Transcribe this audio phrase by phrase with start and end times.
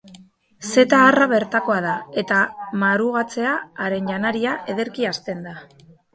[0.69, 1.91] Zeta-harra bertakoa da,
[2.21, 2.39] eta
[2.85, 3.53] marugatzea,
[3.87, 5.57] haren janaria, ederki hazten da.